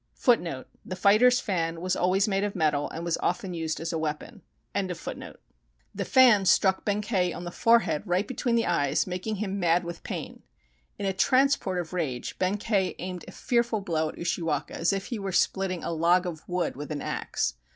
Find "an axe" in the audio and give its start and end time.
16.91-17.53